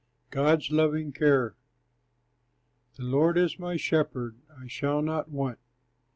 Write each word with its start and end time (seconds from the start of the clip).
GOD'S 0.31 0.71
LOVING 0.71 1.11
CARE 1.11 1.53
The 2.95 3.03
Lord 3.03 3.37
is 3.37 3.59
my 3.59 3.77
shepherd; 3.77 4.35
I 4.59 4.65
shall 4.65 5.03
not 5.03 5.29
want. 5.29 5.59